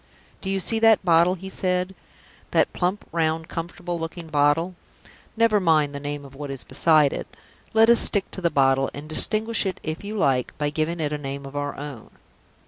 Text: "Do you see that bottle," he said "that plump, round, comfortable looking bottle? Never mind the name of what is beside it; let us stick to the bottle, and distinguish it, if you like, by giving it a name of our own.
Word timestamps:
"Do 0.41 0.49
you 0.49 0.59
see 0.59 0.79
that 0.79 1.05
bottle," 1.05 1.35
he 1.35 1.47
said 1.47 1.93
"that 2.49 2.73
plump, 2.73 3.05
round, 3.11 3.47
comfortable 3.49 3.99
looking 3.99 4.29
bottle? 4.29 4.73
Never 5.37 5.59
mind 5.59 5.93
the 5.93 5.99
name 5.99 6.25
of 6.25 6.33
what 6.33 6.49
is 6.49 6.63
beside 6.63 7.13
it; 7.13 7.27
let 7.75 7.87
us 7.87 7.99
stick 7.99 8.31
to 8.31 8.41
the 8.41 8.49
bottle, 8.49 8.89
and 8.95 9.07
distinguish 9.07 9.63
it, 9.63 9.79
if 9.83 10.03
you 10.03 10.17
like, 10.17 10.57
by 10.57 10.71
giving 10.71 10.99
it 10.99 11.13
a 11.13 11.19
name 11.19 11.45
of 11.45 11.55
our 11.55 11.77
own. 11.77 12.09